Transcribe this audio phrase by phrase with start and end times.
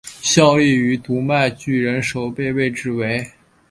[0.23, 3.23] 效力于读卖巨人守备位置为。